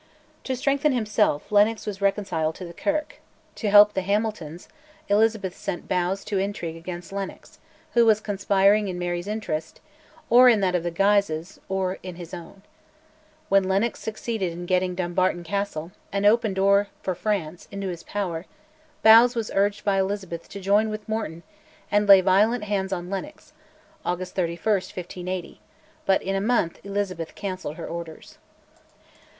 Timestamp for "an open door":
16.11-16.87